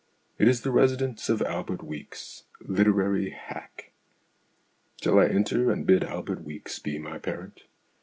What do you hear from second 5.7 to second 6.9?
and bid Albert Weeks